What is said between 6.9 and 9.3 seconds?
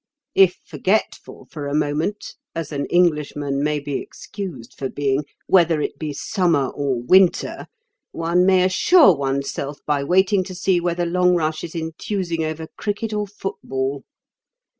winter, one may assure